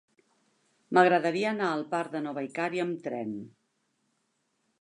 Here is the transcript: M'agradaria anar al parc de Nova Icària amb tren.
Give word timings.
M'agradaria 0.97 1.51
anar 1.51 1.69
al 1.73 1.85
parc 1.93 2.11
de 2.15 2.23
Nova 2.29 2.47
Icària 2.49 2.89
amb 2.89 3.07
tren. 3.09 3.39